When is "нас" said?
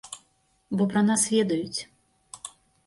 1.11-1.27